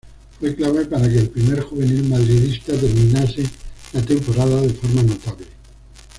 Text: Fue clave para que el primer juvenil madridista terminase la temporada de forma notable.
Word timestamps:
Fue 0.39 0.55
clave 0.55 0.85
para 0.87 1.07
que 1.07 1.19
el 1.19 1.29
primer 1.29 1.61
juvenil 1.61 2.05
madridista 2.05 2.73
terminase 2.73 3.43
la 3.93 4.01
temporada 4.01 4.59
de 4.59 4.73
forma 4.73 5.03
notable. 5.03 5.45